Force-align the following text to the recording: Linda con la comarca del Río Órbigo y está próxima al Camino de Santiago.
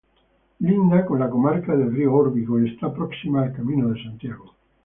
Linda 0.61 1.05
con 1.05 1.19
la 1.19 1.29
comarca 1.29 1.75
del 1.75 1.93
Río 1.93 2.11
Órbigo 2.15 2.59
y 2.59 2.71
está 2.71 2.91
próxima 2.91 3.43
al 3.43 3.53
Camino 3.53 3.87
de 3.89 4.01
Santiago. 4.03 4.55